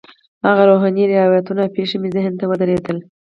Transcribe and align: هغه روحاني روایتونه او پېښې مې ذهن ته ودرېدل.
هغه 0.47 0.63
روحاني 0.69 1.03
روایتونه 1.23 1.61
او 1.63 1.71
پېښې 1.77 1.97
مې 2.01 2.09
ذهن 2.15 2.33
ته 2.39 2.45
ودرېدل. 2.49 2.97